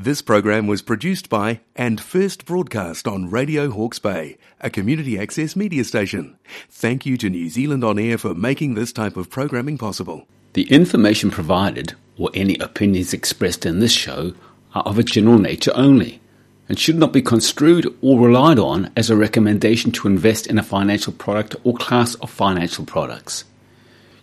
[0.00, 5.56] This program was produced by and first broadcast on Radio Hawke's Bay, a community access
[5.56, 6.38] media station.
[6.70, 10.28] Thank you to New Zealand On Air for making this type of programming possible.
[10.52, 14.34] The information provided or any opinions expressed in this show
[14.72, 16.20] are of a general nature only
[16.68, 20.62] and should not be construed or relied on as a recommendation to invest in a
[20.62, 23.42] financial product or class of financial products.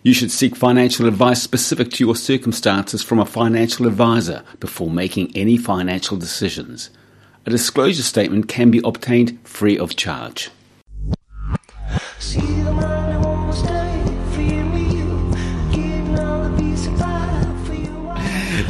[0.06, 5.32] You should seek financial advice specific to your circumstances from a financial advisor before making
[5.34, 6.90] any financial decisions.
[7.44, 10.50] A disclosure statement can be obtained free of charge.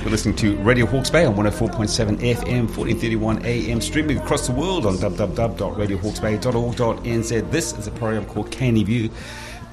[0.00, 4.86] You're listening to Radio Hawke's Bay on 104.7 FM, 1431 AM, streaming across the world
[4.86, 7.50] on www.radiohawksbay.org.nz.
[7.50, 9.10] This is a program called Canny View.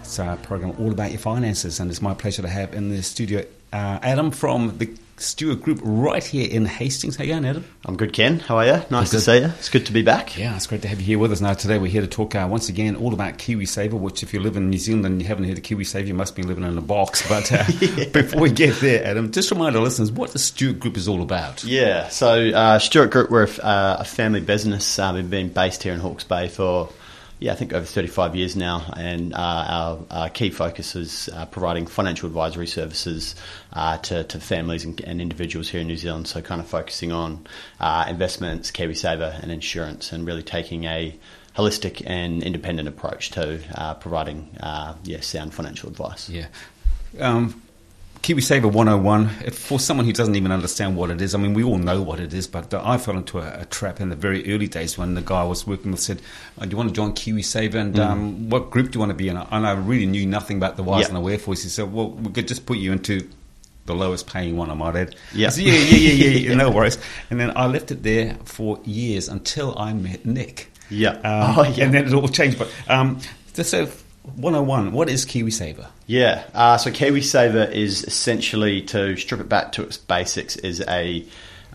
[0.04, 3.02] It's a program all about your finances, and it's my pleasure to have in the
[3.02, 7.16] studio uh, Adam from the Stewart Group right here in Hastings.
[7.16, 7.64] How you going, Adam?
[7.86, 8.40] I'm good, Ken.
[8.40, 8.82] How are you?
[8.90, 9.18] Nice Good.
[9.18, 9.46] to see you.
[9.46, 10.38] It's good to be back.
[10.38, 11.54] Yeah, it's great to have you here with us now.
[11.54, 14.58] Today we're here to talk uh, once again all about KiwiSaver, which if you live
[14.58, 16.82] in New Zealand and you haven't heard of KiwiSaver, you must be living in a
[16.82, 17.24] box.
[17.30, 17.64] But uh,
[18.12, 21.22] before we get there, Adam, just remind our listeners what the Stewart Group is all
[21.22, 21.64] about.
[21.64, 25.00] Yeah, so uh, Stewart Group, we're a, uh, a family business.
[25.00, 26.90] Uh, we've been based here in Hawke's Bay for,
[27.44, 31.46] yeah, I think over 35 years now, and uh, our, our key focus is uh,
[31.48, 33.36] providing financial advisory services
[33.74, 36.30] uh, to, to families and, and individuals here in New Zealand.
[36.30, 37.46] So, kind of focusing on
[37.82, 41.20] uh, investments, KiwiSaver, and insurance, and really taking a
[41.58, 46.30] holistic and independent approach to uh, providing, uh, yeah, sound financial advice.
[46.30, 46.48] Yeah.
[47.20, 47.62] Um,
[48.24, 51.62] KiwiSaver 101, if- for someone who doesn't even understand what it is, I mean, we
[51.64, 54.50] all know what it is, but I fell into a, a trap in the very
[54.54, 56.22] early days when the guy I was working with said,
[56.58, 57.76] uh, Do you want to join KiwiSaver?
[57.76, 59.36] And um, what group do you want to be in?
[59.36, 61.08] And I really knew nothing about the whys Yeah.
[61.08, 61.64] and the wherefores.
[61.64, 63.30] He said, Well, we could just put you into
[63.88, 65.16] the lowest paying one, I might add.
[65.34, 65.50] Yeah.
[65.50, 66.98] Said, yeah, yeah, yeah, yeah, yeah, no worries.
[67.30, 70.72] And then I left it there for years until I met Nick.
[70.90, 71.10] Yeah.
[71.18, 71.84] Um, Oh, yeah.
[71.86, 72.58] And then it all changed.
[72.58, 73.20] But um,
[73.54, 73.90] so,
[74.24, 75.88] 101, what is KiwiSaver?
[76.08, 81.26] Yeah, uh, so KiwiSaver is essentially to strip it back to its basics is a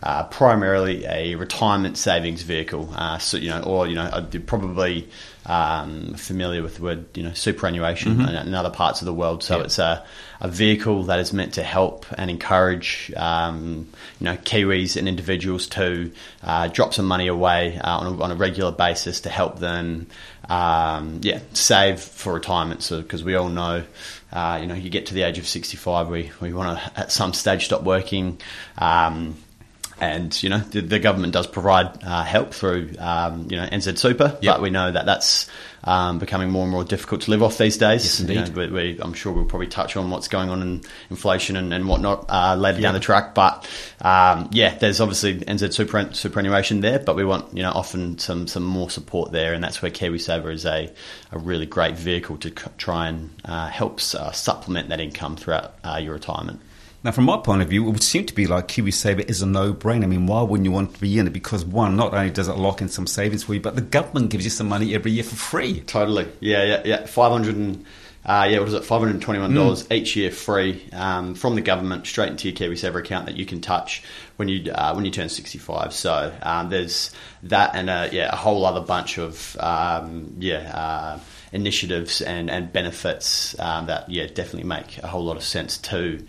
[0.02, 2.88] uh, primarily a retirement savings vehicle.
[2.94, 5.08] Uh, so you know, or you know, uh, you're probably
[5.44, 9.42] um, familiar with the word you know superannuation in, in other parts of the world.
[9.42, 9.64] So Yeah.
[9.64, 10.04] it's a
[10.40, 13.88] a vehicle that is meant to help and encourage um,
[14.20, 16.12] you know Kiwis and individuals to
[16.44, 20.06] uh, drop some money away uh, on, a, on a regular basis to help them
[20.48, 22.82] um, yeah save for retirement.
[22.82, 23.84] So because we all know
[24.32, 27.00] uh, you know you get to the age of sixty five, we we want to
[27.00, 28.40] at some stage stop working.
[28.76, 29.36] Um,
[30.00, 33.98] and you know the, the government does provide uh, help through um, you know NZ
[33.98, 34.54] Super, Yep.
[34.56, 35.48] but we know that that's
[35.84, 38.04] um, becoming more and more difficult to live off these days.
[38.04, 38.56] Yes, You know, indeed.
[38.56, 41.86] we, we, I'm sure we'll probably touch on what's going on in inflation and, and
[41.88, 43.34] whatnot uh, later down the track.
[43.34, 43.64] But
[44.00, 48.46] um, yeah, there's obviously NZ super, superannuation there, but we want you know often some
[48.46, 50.92] some more support there, and that's where KiwiSaver is a,
[51.32, 55.74] a really great vehicle to c- try and uh, helps uh, supplement that income throughout
[55.84, 56.60] uh, your retirement.
[57.08, 59.46] Now, from my point of view, it would seem to be like KiwiSaver is a
[59.46, 60.02] no-brainer.
[60.02, 61.32] I mean, why wouldn't you want to be in it?
[61.32, 64.28] Because one, not only does it lock in some savings for you, but the government
[64.28, 65.80] gives you some money every year for free.
[65.80, 66.28] Totally.
[66.40, 67.06] Yeah, yeah, yeah.
[67.06, 67.86] Five hundred and
[68.26, 68.84] uh, yeah, what is it?
[68.84, 73.00] Five hundred twenty-one dollars each year, free um, from the government, straight into your KiwiSaver
[73.00, 74.02] account that you can touch
[74.36, 75.94] when you uh, when you turn sixty-five.
[75.94, 77.10] So um, there's
[77.44, 80.74] that, and uh, yeah, a whole other bunch of um, yeah.
[80.74, 81.20] Uh,
[81.50, 86.22] initiatives and, and benefits um, that yeah definitely make a whole lot of sense to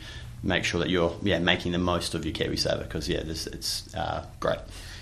[0.43, 3.93] make sure that you're yeah making the most of your KiwiSaver because yeah this, it's
[3.95, 4.59] uh, great.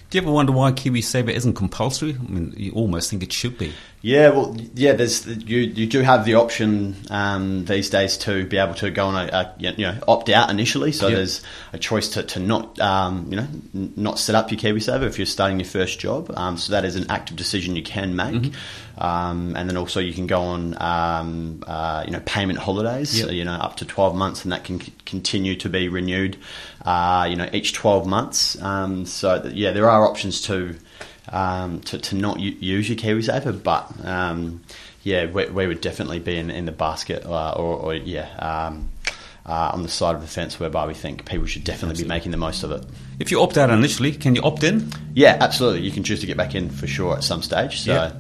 [0.09, 2.15] Do you ever wonder why KiwiSaver isn't compulsory?
[2.17, 3.73] I mean, you almost think it should be.
[4.01, 4.93] Yeah, well, yeah.
[4.93, 5.57] There's you.
[5.59, 9.27] You do have the option um, these days to be able to go on a,
[9.33, 10.93] a you know opt out initially.
[10.93, 11.15] So Yeah.
[11.17, 11.41] there's
[11.73, 15.25] a choice to, to not um, you know not set up your KiwiSaver if you're
[15.25, 16.31] starting your first job.
[16.37, 18.53] Um, so that is an active decision you can make.
[18.99, 23.17] Um, and then also you can go on um, uh, you know payment holidays.
[23.17, 23.27] Yep.
[23.27, 26.37] So, you know up to 12 months, and that can c- continue to be renewed.
[26.85, 28.61] Uh, you know each 12 months.
[28.61, 30.75] Um, so that, yeah, there are options to
[31.29, 34.61] um, to, to not use your KiwiSaver, but um,
[35.03, 38.89] yeah, we, we would definitely be in, in the basket uh, or, or yeah, um,
[39.45, 42.31] uh, on the side of the fence whereby we think people should definitely be making
[42.31, 42.85] the most of it.
[43.19, 44.91] If you opt out initially, can you opt in?
[45.13, 45.81] Yeah, absolutely.
[45.81, 47.81] You can choose to get back in for sure at some stage.
[47.81, 48.11] So Yeah.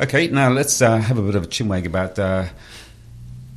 [0.00, 2.46] Okay, now let's uh, have a bit of a chinwag about uh,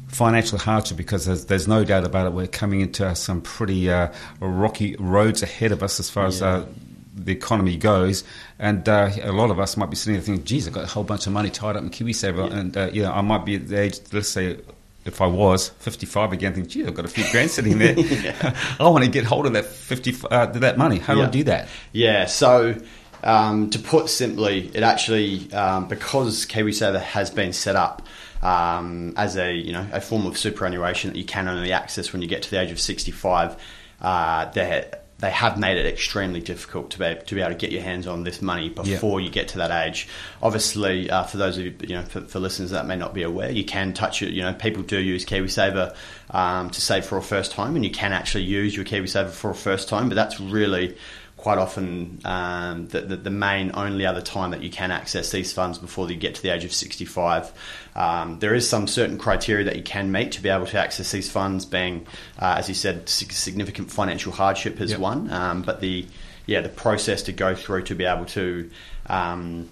[0.08, 2.34] financial hardship because there's, there's no doubt about it.
[2.34, 6.66] We're coming into some pretty uh, rocky roads ahead of us as far as uh,
[7.16, 8.24] the economy goes.
[8.60, 10.88] And uh, a lot of us might be sitting there thinking, geez, I've got a
[10.88, 12.52] whole bunch of money tied up in KiwiSaver.
[12.52, 14.60] And, uh, you know, I might be at the age, let's say,
[15.06, 17.96] if I was 55 again, think, gee, I've got a few grand sitting there.
[18.80, 20.98] I want to get hold of that 50 uh, that money.
[21.00, 21.28] How do Yeah.
[21.28, 21.68] I do that?
[21.92, 22.76] Yeah, so
[23.24, 28.02] um, to put simply, it actually um, because KiwiSaver has been set up
[28.42, 32.22] um, as a you know a form of superannuation that you can only access when
[32.22, 33.56] you get to the age of sixty five.
[34.02, 37.72] Uh, they they have made it extremely difficult to be to be able to get
[37.72, 40.10] your hands on this money before you get to that age.
[40.42, 43.24] Obviously, uh, for those of you, you know, for, for listeners that may not be
[43.24, 44.34] aware, you can touch it.
[44.34, 45.96] You know, people do use KiwiSaver
[46.32, 49.52] um, to save for a first home, and you can actually use your KiwiSaver for
[49.52, 50.98] a first time, But that's really
[51.46, 55.54] quite often um, the, the, the main only other time that you can access these
[55.54, 57.52] funds before you get to the age of 65.
[57.96, 61.12] Um, there is some certain criteria that you can meet to be able to access
[61.12, 62.08] these funds, being,
[62.40, 65.00] uh, as you said, significant financial hardship is Yep.
[65.00, 66.08] one, um, but the
[66.48, 68.72] yeah the process to go through to be able to
[69.06, 69.70] um,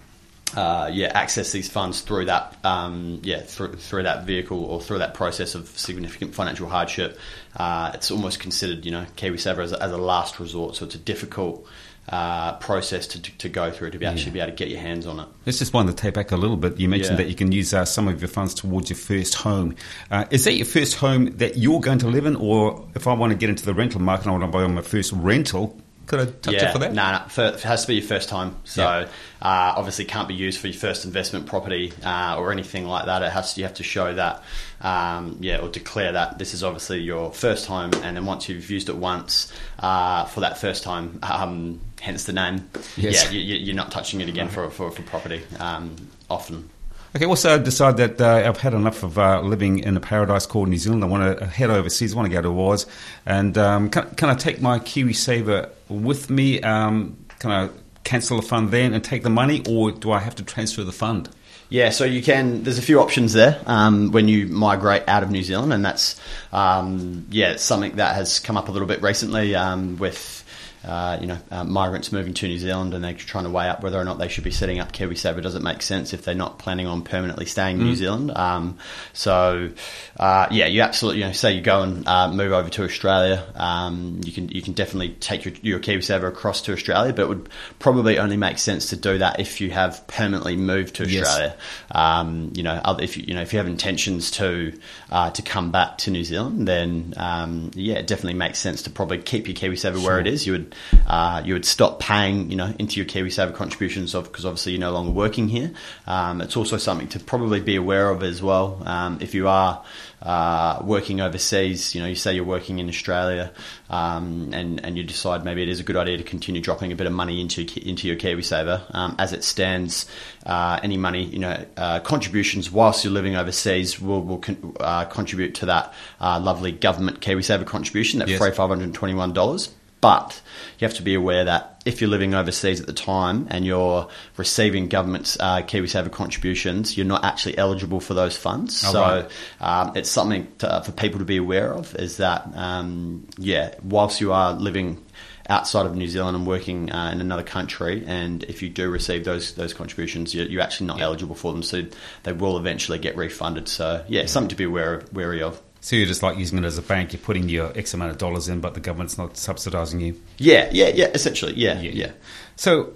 [0.56, 5.00] uh, yeah, access these funds through that um, yeah through, through that vehicle or through
[5.00, 7.18] that process of significant financial hardship.
[7.56, 10.96] Uh, it's almost considered you know KiwiSaver as a, as a last resort, so it's
[10.96, 11.68] a difficult
[12.10, 14.82] uh, process to, to, to go through to be actually be able to get your
[14.82, 15.28] hands on it.
[15.46, 16.78] Let's just wind the tape back a little bit.
[16.78, 17.24] You mentioned Yeah.
[17.24, 19.76] that you can use uh, some of your funds towards your first home.
[20.12, 23.14] Uh, is that your first home that you're going to live in, or if I
[23.14, 25.80] want to get into the rental market, and I want to buy my first rental?
[26.06, 26.94] Could I touch yeah, it for that?
[26.94, 28.58] No, no, for, it has to be your first time.
[28.66, 29.08] So Yeah.
[29.42, 33.24] uh, obviously can't be used for your first investment property uh, or anything like that.
[33.24, 34.44] It has you have to show that,
[34.82, 38.70] um, yeah, or declare that this is obviously your first home, and then once you've
[38.70, 42.70] used it once uh, for that first time, um, hence the name.
[42.98, 43.32] Yes.
[43.32, 45.96] Yeah, you, you're not touching it again for, for, for property um,
[46.30, 46.70] often.
[47.16, 50.70] Okay, also decide that uh, I've had enough of uh, living in a paradise called
[50.70, 51.04] New Zealand.
[51.04, 52.14] I want to head overseas.
[52.14, 52.88] I want to go to Oz.
[53.24, 56.60] And um, can, can I take my Kiwi Saver with me?
[56.62, 57.70] Um, can I
[58.04, 60.92] cancel the fund then and take the money, or do I have to transfer the
[60.92, 61.30] fund?
[61.70, 62.64] Yeah, so you can.
[62.64, 66.20] There's a few options there um, when you migrate out of New Zealand, and that's
[66.52, 70.43] um, yeah, something that has come up a little bit recently um, with.
[70.84, 73.82] Uh, you know, uh, migrants moving to New Zealand and they're trying to weigh up
[73.84, 75.42] whether or not they should be setting up KiwiSaver.
[75.42, 78.32] Does it make sense if they're not planning on permanently staying in New Zealand?
[78.36, 78.78] Um,
[79.14, 79.70] so,
[80.18, 83.44] uh, yeah, you absolutely, you know, say you go and uh, move over to Australia,
[83.56, 87.30] um, you can you can definitely take your, your KiwiSaver across to Australia, but it
[87.30, 91.28] would probably only make sense to do that if you have permanently moved to Yes.
[91.28, 91.56] Australia.
[91.92, 94.74] Um, you know, other- if you, you know if you have intentions to
[95.12, 98.90] uh, to come back to New Zealand, then um, yeah, it definitely makes sense to
[98.90, 100.46] probably keep your KiwiSaver where it is.
[100.46, 100.73] You would
[101.08, 104.82] uh, you would stop paying you know into your KiwiSaver contributions of because obviously you're
[104.82, 105.72] no longer working here.
[106.08, 108.82] Um, it's also something to probably be aware of as well.
[108.86, 109.84] Um, if you are
[110.22, 113.52] uh, working overseas, you know, you say you're working in Australia,
[113.90, 116.96] um, and and you decide maybe it is a good idea to continue dropping a
[116.96, 118.84] bit of money into into your KiwiSaver.
[118.96, 120.06] Um, as it stands,
[120.46, 125.06] uh, any money, you know, uh, contributions whilst you're living overseas will will con- uh,
[125.06, 128.40] contribute to that uh, lovely government KiwiSaver contribution, that Yes.
[128.40, 129.70] free five hundred and twenty one dollars.
[130.04, 130.42] But
[130.80, 134.10] you have to be aware that if you're living overseas at the time and you're
[134.36, 138.84] receiving government's uh, KiwiSaver contributions, you're not actually eligible for those funds.
[138.86, 139.32] Oh, so right.
[139.62, 141.96] um, it's something to, for people to be aware of.
[141.96, 145.02] Is that um, yeah, whilst you are living
[145.48, 149.24] outside of New Zealand and working uh, in another country, and if you do receive
[149.24, 151.64] those those contributions, you're, you're actually not eligible for them.
[151.64, 151.84] So
[152.24, 153.70] they will eventually get refunded.
[153.70, 155.62] So yeah, something to be aware of, wary of.
[155.84, 157.12] So you're just like using it as a bank.
[157.12, 160.22] You're putting your X amount of dollars in, but the government's not subsidising you.
[160.38, 161.08] Yeah, yeah, yeah.
[161.08, 161.92] Essentially, yeah, yeah.
[161.92, 162.12] yeah.
[162.56, 162.94] So,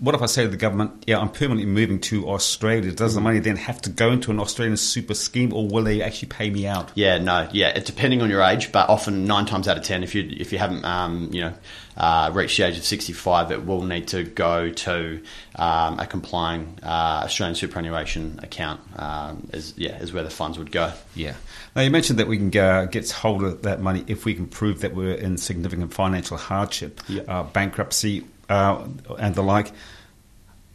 [0.00, 2.90] what if I say to the government, "Yeah, I'm permanently moving to Australia"?
[2.92, 3.14] Does Mm.
[3.16, 6.28] the money then have to go into an Australian super scheme, or will they actually
[6.28, 6.90] pay me out?
[6.94, 10.02] Yeah, no, yeah, it, depending on your age, but often nine times out of ten,
[10.02, 11.52] if you if you haven't, um, you know,
[11.96, 15.20] uh, reached the age of sixty five, it will need to go to
[15.56, 18.80] um, a complying uh, Australian superannuation account.
[18.96, 20.92] Um, is yeah, is where the funds would go.
[21.14, 21.34] Yeah.
[21.76, 24.46] Now you mentioned that we can uh, get hold of that money if we can
[24.46, 27.22] prove that we're in significant financial hardship, Yeah.
[27.28, 28.86] uh, bankruptcy, uh,
[29.18, 29.68] and the like.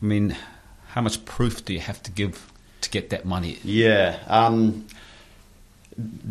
[0.02, 0.36] I mean,
[0.90, 2.52] how much proof do you have to give
[2.82, 3.58] to get that money?
[3.64, 4.20] Yeah.
[4.28, 4.86] Um,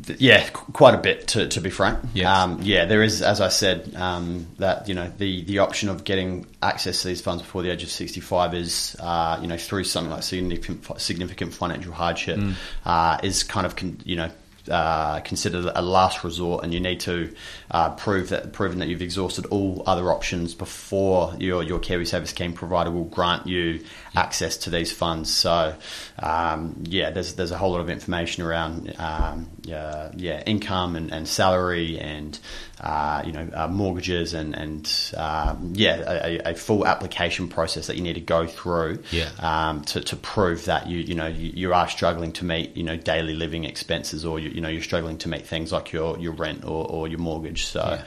[0.06, 1.98] th- yeah, qu- quite a bit to, to be frank.
[2.12, 2.26] Yes.
[2.26, 6.04] Um, yeah, there is, as I said, um, that you know the, the option of
[6.04, 9.56] getting access to these funds before the age of sixty five is uh, you know
[9.56, 12.38] through something like significant significant financial hardship
[12.84, 14.30] uh, is kind of con- you know.
[14.70, 17.30] Uh, considered a last resort, and you need to
[17.70, 22.54] uh, prove that proven that you've exhausted all other options before your your KiwiSaver scheme
[22.54, 25.30] provider will grant you access to these funds.
[25.30, 25.74] So,
[26.18, 31.12] um, yeah, there's there's a whole lot of information around um, yeah, yeah income and,
[31.12, 32.38] and salary and
[32.80, 37.96] uh, you know, uh, mortgages and and um, yeah, a, a, full application process that
[37.96, 39.30] you need to go through Yeah.
[39.38, 42.82] um, to, to prove that you you know you, you are struggling to meet you
[42.82, 46.18] know daily living expenses or you, you know you're struggling to meet things like your
[46.18, 47.64] your rent or, or your mortgage.
[47.66, 47.80] So.
[47.80, 48.04] Yeah.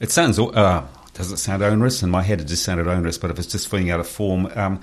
[0.00, 2.02] It sounds, uh, does it sound onerous?
[2.02, 4.50] In my head, it just sounded onerous, but if it's just filling out a form,
[4.56, 4.80] um,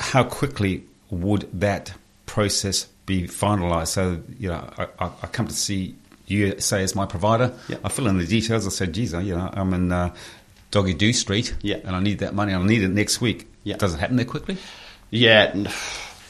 [0.00, 1.92] how quickly would that
[2.24, 3.88] process be finalised?
[3.88, 5.96] So, you know, I, I, come to see
[6.28, 7.52] you, say, as my provider.
[7.68, 7.80] Yep.
[7.84, 8.66] I fill in the details.
[8.66, 10.14] I say, geez, you know, I'm in uh,
[10.70, 11.80] Doggy Doo Street, Yeah.
[11.84, 12.54] and I need that money.
[12.54, 13.48] I need it next week.
[13.64, 13.76] Yeah.
[13.76, 14.56] Does it happen there quickly?
[15.10, 15.54] Yeah.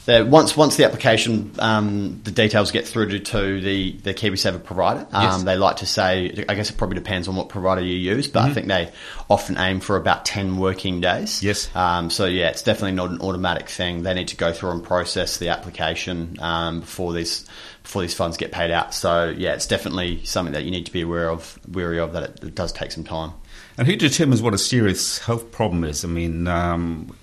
[0.05, 4.63] The, once once the application, um, the details get through to, to the, the KiwiSaver
[4.65, 5.07] provider.
[5.13, 5.43] Um, Yes.
[5.45, 8.43] They like to say, I guess it probably depends on what provider you use, but
[8.43, 8.91] I think they
[9.31, 11.43] often aim for about 10 working days.
[11.43, 11.71] Yes.
[11.77, 14.03] Um, so, yeah, it's definitely not an automatic thing.
[14.03, 17.47] They need to go through and process the application um, before these
[17.83, 18.95] before these funds get paid out.
[18.95, 22.23] So, yeah, it's definitely something that you need to be aware of, wary of that
[22.23, 23.33] it, it does take some time.
[23.77, 26.05] And who determines what a serious health problem is?
[26.05, 27.17] I mean, um,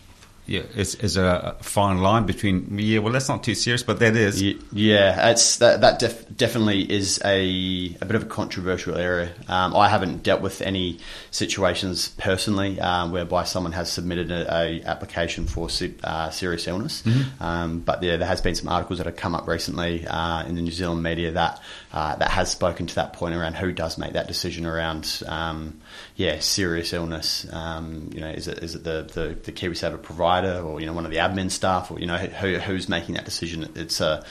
[0.50, 4.00] yeah, is, is there a fine line between, yeah, well, that's not too serious, but
[4.00, 4.42] that is.
[4.74, 9.32] Yeah, it's that that def- definitely is a a bit of a controversial area.
[9.48, 10.98] Um, I haven't dealt with any
[11.30, 15.70] situations personally um, whereby someone has submitted a, a application for
[16.04, 17.04] uh, serious illness.
[17.40, 20.56] Um, but yeah, there has been some articles that have come up recently uh, in
[20.56, 21.62] the New Zealand media that
[21.94, 25.80] uh, that has spoken to that point around who does make that decision around um,
[26.16, 27.46] yeah serious illness.
[27.54, 30.94] Um, you know, is it is it the the, the KiwiSaver provider or you know
[30.94, 33.72] one of the admin staff or you know who, who's making that decision?
[33.76, 34.26] It's a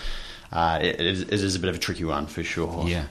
[0.53, 2.85] uh, it, it, is, it is a bit of a tricky one for sure.
[2.87, 3.07] Yeah.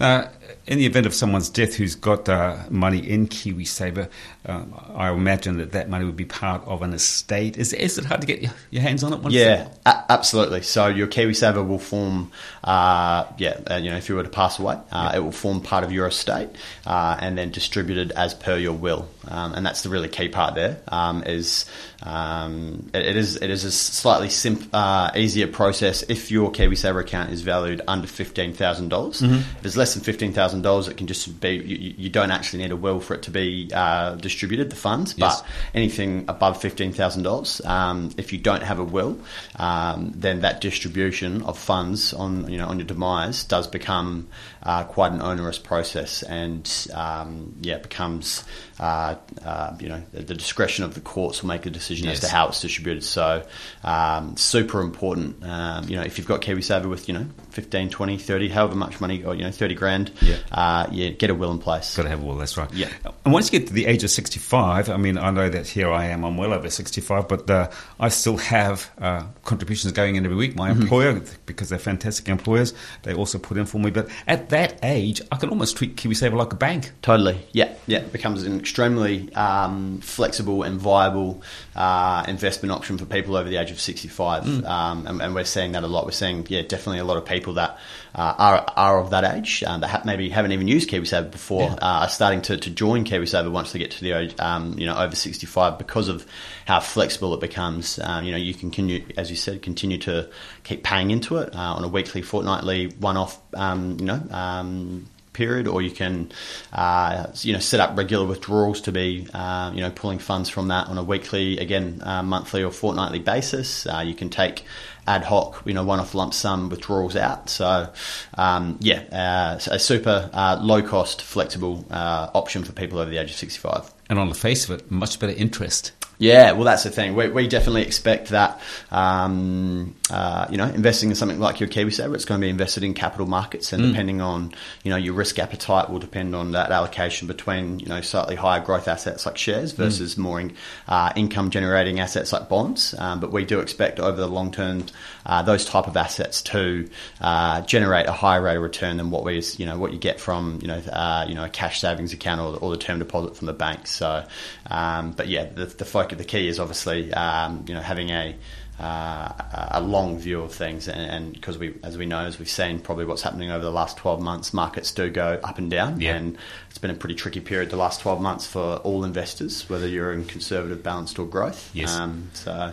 [0.00, 0.28] Uh,
[0.66, 4.08] in the event of someone's death who's got uh, money in KiwiSaver,
[4.44, 7.56] um, I imagine that that money would be part of an estate.
[7.56, 9.20] Is, is it hard to get your, your hands on it?
[9.20, 10.62] once Yeah, a- absolutely.
[10.62, 12.32] So your KiwiSaver will form,
[12.64, 15.60] uh, yeah, uh, you know, if you were to pass away, uh, it will form
[15.60, 16.48] part of your estate
[16.86, 19.08] uh, and then distributed as per your will.
[19.28, 20.80] Um, and that's the really key part there.
[20.88, 21.66] Um, is
[22.02, 27.00] um, it, it is it is a slightly simp, uh, easier process if your KiwiSaver
[27.00, 29.22] account is valued under fifteen thousand dollars.
[29.22, 32.62] If it's less than fifteen thousand dollars, it can just be you, you don't actually
[32.62, 35.40] need a will for it to be uh, distributed the funds, Yes.
[35.40, 39.18] but anything above fifteen thousand dollars, um, if you don't have a will,
[39.56, 44.28] um, then that distribution of funds on you know on your demise does become
[44.62, 48.44] uh, quite an onerous process, and um, yeah, becomes
[48.78, 52.20] uh, uh, you know the, the discretion of the courts will make a decision as
[52.20, 53.04] to how it's distributed.
[53.04, 53.46] So
[53.82, 55.44] um, super important.
[55.44, 59.00] Um, you know, if you've got KiwiSaver with you know 15, 20, 30, however much
[59.00, 60.36] money, or you know thirty grand, Yeah.
[60.52, 61.96] uh, yeah, get a will in place.
[61.96, 62.72] Got to have a will, that's right.
[62.72, 62.88] Yeah.
[63.24, 65.90] And once you get to the age of 65, I mean, I know that here
[65.90, 67.70] I am, I'm well over 65, but uh,
[68.00, 70.56] I still have uh, contributions going in every week.
[70.56, 73.90] My employer, because they're fantastic employers, they also put in for me.
[73.90, 76.92] But at that age, I can almost treat KiwiSaver like a bank.
[77.02, 77.38] Totally.
[77.52, 77.72] Yeah.
[77.86, 77.98] Yeah.
[77.98, 81.42] It becomes an extremely um, flexible and viable
[81.76, 84.64] uh, investment option for people over the age of 65.
[84.64, 86.04] Um, and, and we're seeing that a lot.
[86.06, 87.78] We're seeing, yeah, definitely a lot of people that
[88.14, 91.62] uh, are, are of that age um, that ha- maybe haven't even used KiwiSaver before
[91.62, 91.74] Yeah.
[91.74, 94.86] uh, are starting to, to join KiwiSaver once they get to the age, um, you
[94.86, 96.26] know, over 65 because of
[96.64, 97.98] how flexible it becomes.
[98.02, 100.30] Um, you know, you can, continue, as you said, continue to
[100.62, 105.68] keep paying into it uh, on a weekly, fortnightly, one-off, um, you know, um, period,
[105.68, 106.32] or you can,
[106.72, 110.68] uh, you know, set up regular withdrawals to be, uh, you know, pulling funds from
[110.68, 113.86] that on a weekly, again, uh, monthly or fortnightly basis.
[113.86, 114.64] Uh, you can take
[115.06, 117.50] ad hoc, you know, one-off lump sum withdrawals out.
[117.50, 117.92] So,
[118.38, 123.36] um, yeah, uh, a super uh, low-cost, flexible option for people over the age of
[123.36, 123.92] 65.
[124.08, 125.92] And on the face of it, much better interest.
[126.18, 127.16] Yeah, well, that's the thing.
[127.16, 128.60] We, we definitely expect that,
[128.92, 132.84] um, uh, you know, investing in something like your KiwiSaver, it's going to be invested
[132.84, 134.54] in capital markets, and depending on,
[134.84, 138.60] you know, your risk appetite will depend on that allocation between, you know, slightly higher
[138.60, 140.54] growth assets like shares versus more in,
[140.86, 142.94] uh, income generating assets like bonds.
[142.96, 144.86] Um, but we do expect over the long term,
[145.26, 146.88] uh, those type of assets to
[147.20, 150.20] uh, generate a higher rate of return than what we, you know, what you get
[150.20, 153.36] from, you know, uh, you know, a cash savings account or, or the term deposit
[153.36, 153.88] from the bank.
[153.88, 154.24] So,
[154.70, 158.34] um, but yeah, the, the focus, the key is obviously, um, you know, having a
[158.80, 162.80] uh, a long view of things, and because we, as we know, as we've seen,
[162.80, 166.16] probably what's happening over the last twelve months, markets do go up and down, Yeah.
[166.16, 166.36] and
[166.68, 170.12] it's been a pretty tricky period the last twelve months for all investors, whether you're
[170.12, 171.70] in conservative, balanced, or growth.
[171.72, 171.94] Yes.
[171.96, 172.72] Um, so,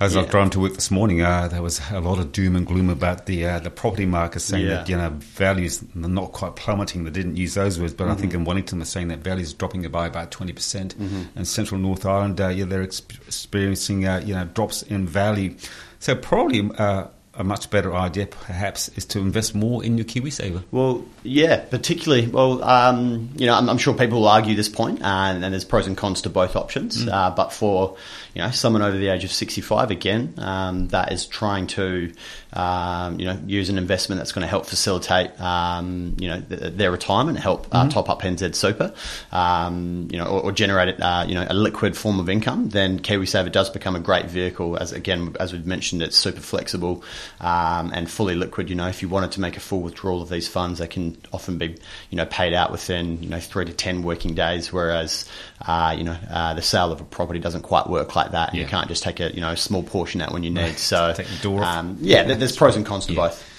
[0.00, 0.22] As I yeah.
[0.24, 2.90] was driving to work this morning, uh, there was a lot of doom and gloom
[2.90, 4.74] about the uh, the property market, saying Yeah.
[4.76, 7.04] that you know values are not quite plummeting.
[7.04, 9.56] They didn't use those words, but I think in Wellington they're saying that values are
[9.56, 14.20] dropping by about twenty percent, and Central North Island, uh, yeah, they're exp- experiencing uh,
[14.24, 15.54] you know drops in value.
[16.00, 20.62] So probably uh, a much better idea, perhaps, is to invest more in your KiwiSaver.
[20.70, 22.26] Well, yeah, particularly.
[22.28, 25.52] Well, um, you know, I'm, I'm, sure people will argue this point, uh, and, and,
[25.52, 27.04] there's pros and cons to both options.
[27.04, 27.12] Mm.
[27.12, 27.96] Uh, but for
[28.34, 32.12] you know someone over the age of 65, again, um, that is trying to
[32.52, 36.74] um, you know use an investment that's going to help facilitate um, you know th-
[36.74, 37.88] their retirement, help uh, mm-hmm.
[37.88, 38.94] top up NZ Super,
[39.32, 42.68] um, you know, or, or generate uh, you know a liquid form of income.
[42.68, 44.76] Then KiwiSaver does become a great vehicle.
[44.76, 47.02] As again, as we've mentioned, it's super flexible
[47.40, 48.68] um, and fully liquid.
[48.68, 51.16] You know, if you wanted to make a full withdrawal of these funds, they can
[51.32, 51.76] often be
[52.10, 54.72] you know paid out within you know three to ten working days.
[54.72, 55.28] Whereas
[55.66, 58.54] uh, you know uh, the sale of a property doesn't quite work like that.
[58.54, 58.62] Yeah.
[58.62, 60.78] You can't just take a you know a small portion out when you need.
[60.78, 61.62] So take the door.
[61.64, 63.28] Um, yeah, there's pros and cons to yeah.
[63.28, 63.50] both.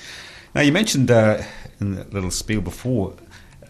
[0.53, 1.41] Now you mentioned uh,
[1.79, 3.13] in the little spiel before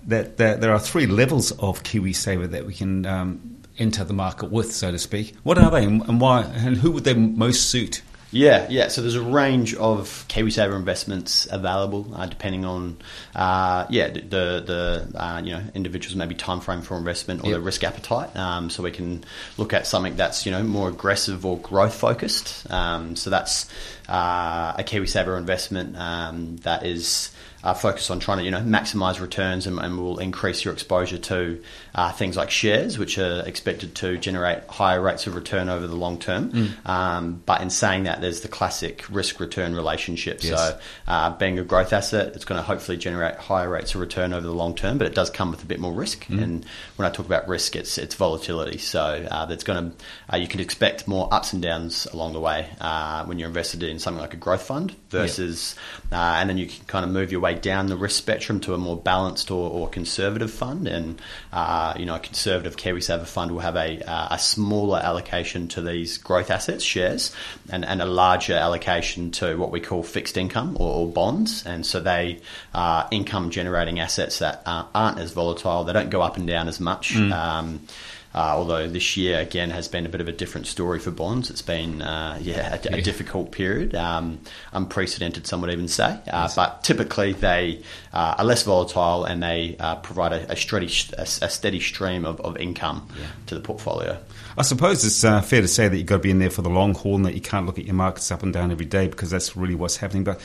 [0.08, 4.52] that, that, there are three levels of KiwiSaver that we can um, enter the market
[4.52, 5.36] with, so to speak.
[5.44, 8.02] What are they, and why, and who would they most suit?
[8.36, 8.90] Yeah, yeah.
[8.90, 12.98] So there's a range of KiwiSaver investments available, uh, depending on,
[13.34, 17.54] uh, yeah, the the uh, you know individuals maybe time frame for investment or yep.
[17.54, 18.36] their risk appetite.
[18.36, 19.24] Um, so we can
[19.58, 22.70] look at something that's you know more aggressive or growth focused.
[22.70, 23.70] Um, so that's
[24.10, 27.32] uh, a KiwiSaver investment um, that is
[27.66, 31.18] uh, focus on trying to you know maximize returns and, and will increase your exposure
[31.18, 31.62] to
[31.96, 35.96] uh, things like shares, which are expected to generate higher rates of return over the
[35.96, 36.52] long term.
[36.52, 36.88] Mm.
[36.88, 40.44] Um, but in saying that, there's the classic risk return relationship.
[40.44, 40.58] Yes.
[40.58, 44.32] So uh, being a growth asset, it's going to hopefully generate higher rates of return
[44.32, 46.26] over the long term, but it does come with a bit more risk.
[46.26, 46.44] Mm.
[46.44, 46.66] And
[46.98, 48.78] when I talk about risk, it's it's volatility.
[48.78, 49.98] So uh, that's going to
[50.32, 53.82] uh, you can expect more ups and downs along the way uh, when you're invested
[53.82, 55.76] in something like a growth fund versus,
[56.12, 56.20] yep.
[56.20, 58.78] and then you can kind of move your way down the risk spectrum to a
[58.78, 60.88] more balanced or, or conservative fund.
[60.88, 61.22] And,
[61.52, 65.82] uh, you know, a conservative KiwiSaver fund will have a, uh, a smaller allocation to
[65.82, 67.36] these growth assets, shares,
[67.70, 71.66] and, and a larger allocation to what we call fixed income or, or bonds.
[71.66, 72.42] And so they
[72.74, 76.68] are income generating assets that uh, aren't as volatile, they don't go up and down
[76.68, 77.14] as much.
[77.14, 77.32] Mm.
[77.32, 77.88] Um,
[78.36, 81.50] uh, although this year again has been a bit of a different story for bonds.
[81.50, 84.42] It's been uh, yeah, a, a, difficult period, um,
[84.74, 86.04] unprecedented, some would even say.
[86.04, 86.56] Uh, yes.
[86.56, 87.82] But typically they
[88.14, 92.26] uh, are less volatile and they uh, provide a, a, steady, a, a, steady stream
[92.26, 93.28] of, of income yeah.
[93.46, 94.20] to the portfolio.
[94.58, 96.62] I suppose it's uh, fair to say that you've got to be in there for
[96.62, 98.86] the long haul and that you can't look at your markets up and down every
[98.86, 100.26] day because that's really what's happening.
[100.26, 100.42] But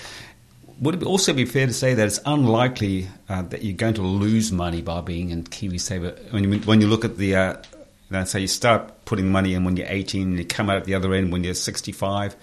[0.80, 4.02] would it also be fair to say that it's unlikely uh, that you're going to
[4.02, 6.32] lose money by being in KiwiSaver?
[6.32, 7.56] When you, when you look at the uh,
[8.10, 10.84] and so you start putting money in when you're 18 and you come out at
[10.84, 12.36] the other end when you're 65.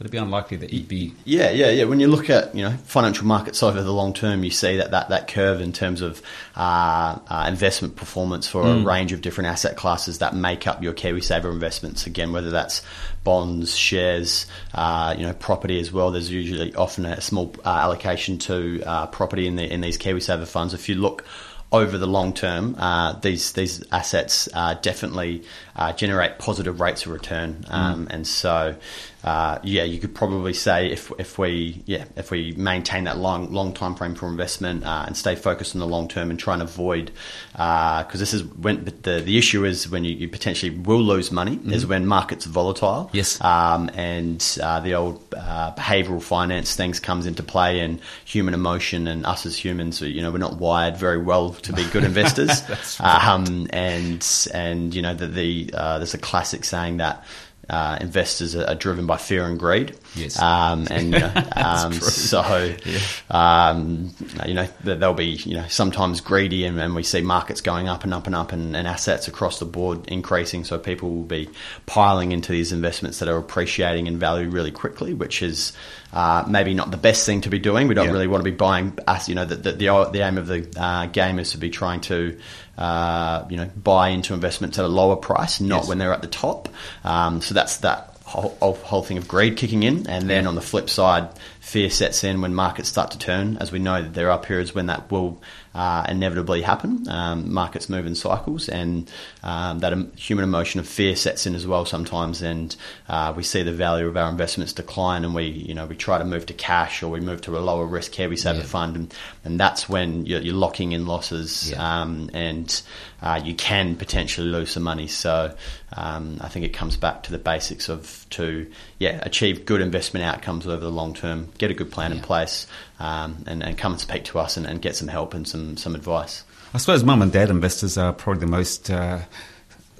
[0.00, 1.12] It'd be unlikely that you'd be.
[1.26, 1.84] Yeah, yeah, yeah.
[1.84, 4.92] When you look at you know financial markets over the long term, you see that
[4.92, 6.22] that, that curve in terms of
[6.56, 8.80] uh, uh, investment performance for mm.
[8.80, 12.06] a range of different asset classes that make up your KiwiSaver investments.
[12.06, 12.80] Again, whether that's
[13.24, 16.10] bonds, shares, uh, you know, property as well.
[16.10, 20.48] There's usually often a small uh, allocation to uh, property in the in these KiwiSaver
[20.48, 20.72] funds.
[20.72, 21.26] If you look
[21.72, 25.42] over the long term, uh, these these assets uh, definitely
[25.76, 28.10] uh, generate positive rates of return, um, mm.
[28.10, 28.76] and so
[29.22, 33.52] uh, yeah, you could probably say if if we yeah if we maintain that long
[33.52, 36.54] long time frame for investment uh, and stay focused on the long term and try
[36.54, 37.12] and avoid
[37.52, 41.30] because uh, this is when the the issue is when you, you potentially will lose
[41.30, 41.72] money mm-hmm.
[41.72, 46.98] is when markets are volatile yes um, and uh, the old uh, behavioral finance things
[46.98, 50.96] comes into play and human emotion and us as humans you know we're not wired
[50.96, 52.62] very well to be good investors
[53.00, 53.24] right.
[53.24, 57.24] um, and and you know the, the there's a classic saying that
[57.70, 59.96] uh, investors are, are, driven by fear and greed.
[60.14, 60.40] Yes.
[60.40, 61.14] Um, and
[61.56, 62.98] um, so, yeah.
[63.30, 64.14] um,
[64.46, 68.04] you know, they'll be, you know, sometimes greedy and, and, we see markets going up
[68.04, 70.64] and up and up and, and, assets across the board increasing.
[70.64, 71.48] So people will be
[71.86, 75.72] piling into these investments that are appreciating in value really quickly, which is
[76.12, 77.86] uh, maybe not the best thing to be doing.
[77.86, 78.12] We don't yeah.
[78.12, 81.06] really want to be buying us, you know, the, the, the, aim of the uh,
[81.06, 82.36] game is to be trying to
[82.76, 85.88] uh, you know, buy into investments at a lower price, not yes.
[85.88, 86.68] when they're at the top.
[87.04, 90.06] Um, so that's that whole, whole, thing of greed kicking in.
[90.08, 91.28] And then on the flip side,
[91.60, 93.56] fear sets in when markets start to turn.
[93.58, 95.40] As we know, that there are periods when that will
[95.74, 97.08] uh, inevitably happen.
[97.08, 99.08] Um, markets move in cycles, and
[99.42, 102.42] um, that human emotion of fear sets in as well sometimes.
[102.42, 102.74] And
[103.08, 106.18] uh, we see the value of our investments decline, and we, you know, we try
[106.18, 108.62] to move to cash or we move to a lower risk KiwiSaver yeah.
[108.62, 112.00] fund, and, and that's when you're, you're locking in losses, yeah.
[112.02, 112.82] um, and
[113.22, 115.06] uh, you can potentially lose some money.
[115.06, 115.54] So
[115.92, 120.24] um, I think it comes back to the basics of to yeah achieve good investment
[120.24, 122.16] outcomes over the long term, get a good plan yeah.
[122.16, 122.66] in place,
[122.98, 125.76] um, and, and, come and speak to us and, and, get some help and some
[125.76, 126.42] some advice.
[126.74, 129.20] I suppose mum and dad investors are probably the most uh,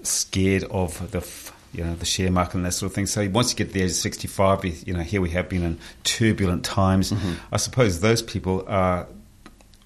[0.02, 3.06] scared of the f- you know, the share market and that sort of thing.
[3.06, 5.62] So once you get to the age of 65, you know, here we have been
[5.62, 7.12] in turbulent times.
[7.12, 7.34] Mm-hmm.
[7.52, 9.06] I suppose those people are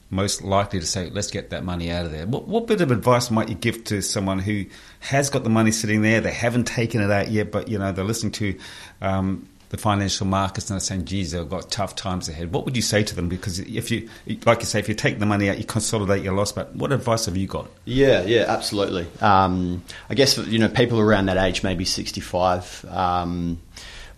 [0.09, 2.27] most likely to say, let's get that money out of there.
[2.27, 4.65] What, what bit of advice might you give to someone who
[5.01, 7.93] has got the money sitting there, they haven't taken it out yet, but, you know,
[7.93, 8.59] they're listening to
[9.03, 12.53] um, the financial markets and they're saying, geez, they've got tough times ahead.
[12.53, 13.29] What would you say to them?
[13.29, 14.09] Because if you,
[14.47, 16.53] like you say, if you take the money out, you consolidate your loss.
[16.53, 17.69] But what advice have you got?
[17.85, 19.09] Yeah, yeah, absolutely.
[19.21, 23.61] Um, I guess, you know, people around that age, maybe 65, um,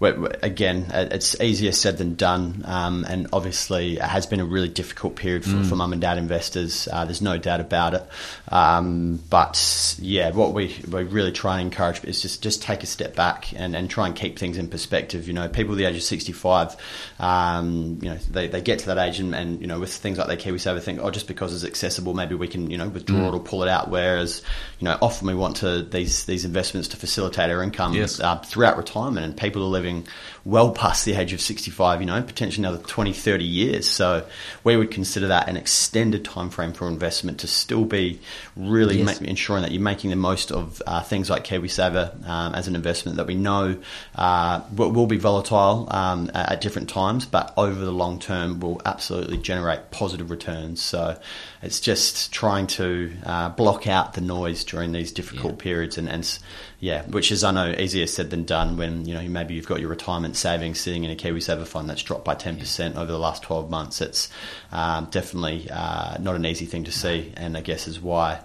[0.01, 5.17] again, it's easier said than done, um, and obviously it has been a really difficult
[5.17, 5.69] period for, mm.
[5.69, 6.89] for mum and dad investors.
[6.91, 8.07] Uh, there's no doubt about it.
[8.49, 12.87] Um, but yeah, what we, we really try and encourage is just just take a
[12.87, 15.29] step back and, and try and keep things in perspective.
[15.29, 16.77] You know, people the age of 65,
[17.19, 20.19] um, you know, they, they get to that age and, and, you know, with things
[20.19, 23.19] like their KiwiSaver think, oh, just because it's accessible, maybe we can, you know, withdraw
[23.19, 23.29] mm.
[23.29, 23.91] it or pull it out.
[23.91, 24.43] Whereas,
[24.79, 28.21] you know, often we want to these these investments to facilitate our income yes.
[28.21, 30.07] uh, throughout retirement, and people are living living
[30.47, 33.89] well past the age of 65, you know, potentially another 20, 30 years.
[33.91, 34.25] So
[34.63, 38.21] we would consider that an extended time frame for investment to still be
[38.55, 39.21] really yes.
[39.21, 42.77] ma- ensuring that you're making the most of uh, things like KiwiSaver um, as an
[42.77, 43.77] investment that we know
[44.15, 48.61] uh, will, will, be volatile um, at, at different times, but over the long term
[48.61, 50.81] will absolutely generate positive returns.
[50.81, 51.19] So
[51.61, 55.63] it's just trying to uh, block out the noise during these difficult yeah.
[55.63, 56.39] periods and, and
[56.79, 59.81] yeah, which is I know easier said than done when you know maybe you've got
[59.81, 63.19] your retirement savings sitting in a KiwiSaver fund that's dropped by ten percent over the
[63.19, 64.01] last twelve months.
[64.01, 64.29] It's
[64.73, 68.41] um, definitely uh, not an easy thing to see, and I guess is why.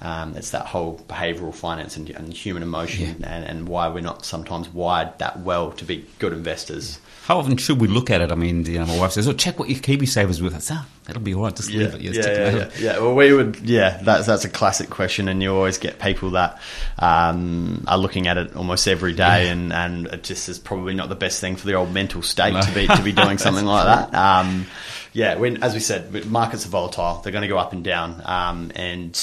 [0.00, 3.34] Um, it's that whole behavioural finance and, and human emotion, yeah.
[3.34, 7.00] and, and, why we're not sometimes wired that well to be good investors.
[7.24, 8.30] How often should we look at it?
[8.30, 10.86] I mean, you know, my wife says, "Oh, check what your KiwiSaver's with." us." "Ah,
[11.04, 11.56] that'll be all right.
[11.56, 12.00] Just yeah, leave it.
[12.02, 13.58] Yeah, yeah, yeah, yeah, Well, we would.
[13.60, 16.60] Yeah, that's that's a classic question, and you always get people that
[16.98, 21.08] um, are looking at it almost every day, and and it just is probably not
[21.08, 22.60] the best thing for the old mental state no.
[22.60, 24.14] to be to be doing something like that.
[24.14, 24.66] Um,
[25.14, 27.22] yeah, when as we said, markets are volatile.
[27.22, 29.16] They're going to go up and down, um, and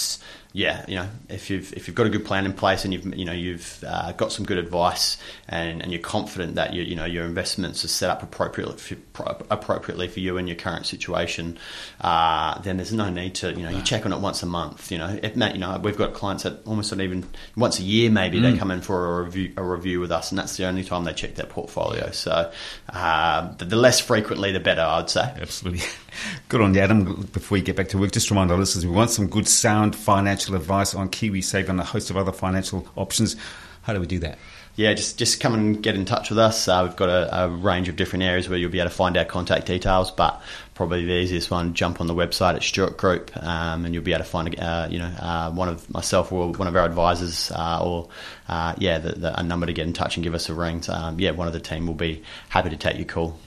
[0.55, 3.17] yeah, you know, if you've if you've got a good plan in place and you've
[3.17, 5.17] you know you've uh, got some good advice
[5.49, 9.23] and, and you're confident that you you know your investments are set up appropriately for,
[9.49, 11.57] appropriately for you and your current situation,
[12.01, 14.91] uh, then there's no need to you know you check on it once a month.
[14.91, 18.11] You know, if you know we've got clients that almost not even once a year
[18.11, 18.43] maybe mm.
[18.43, 21.03] they come in for a review a review with us, and that's the only time
[21.03, 22.11] they check their portfolio.
[22.11, 22.51] So
[22.89, 25.33] uh, the, the less frequently, the better, I'd say.
[25.41, 25.81] Absolutely.
[26.49, 27.29] Good on you, Adam.
[27.33, 29.95] Before we get back to work, just remind our listeners we want some good, sound
[29.95, 33.35] financial advice on KiwiSaver and a host of other financial options.
[33.83, 34.37] How do we do that?
[34.75, 36.67] yeah, just just come and get in touch with us.
[36.67, 39.15] Uh, we've got a, a, range of different areas where you'll be able to find
[39.17, 40.41] our contact details, but
[40.73, 44.13] probably the easiest one, jump on the website at Stewart Group, um, and you'll be
[44.13, 47.51] able to find uh, you know uh, one of myself or one of our advisors,
[47.51, 48.09] uh, or
[48.49, 50.81] uh, yeah, the, the, a number to get in touch and give us a ring.
[50.81, 53.37] So, um, yeah, one of the team will be happy to take your call.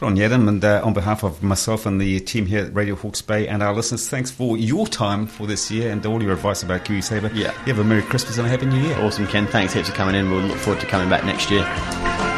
[0.00, 2.94] Good on Adam, and uh, on behalf of myself and the team here at Radio
[2.94, 6.32] Hawke's Bay and our listeners, thanks for your time for this year and all your
[6.32, 7.34] advice about KiwiSaver.
[7.34, 7.52] Yeah.
[7.66, 8.98] You have a Merry Christmas and a Happy New Year.
[8.98, 9.46] Awesome, Ken.
[9.46, 10.30] Thanks heaps for coming in.
[10.30, 12.29] We'll look forward to coming back next year.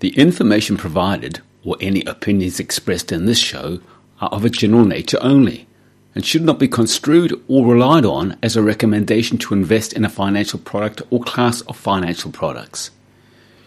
[0.00, 3.80] The information provided or any opinions expressed in this show
[4.20, 5.66] are of a general nature only
[6.14, 10.08] and should not be construed or relied on as a recommendation to invest in a
[10.08, 12.90] financial product or class of financial products.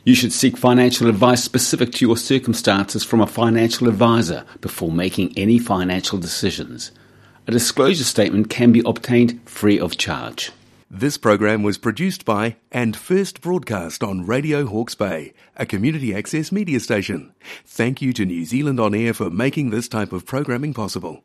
[0.03, 5.33] You should seek financial advice specific to your circumstances from a financial advisor before making
[5.37, 6.91] any financial decisions.
[7.45, 10.51] A disclosure statement can be obtained free of charge.
[10.89, 16.51] This program was produced by and first broadcast on Radio Hawke's Bay, a community access
[16.51, 17.31] media station.
[17.65, 21.19] Thank you to New Zealand On Air for making this type of programming possible.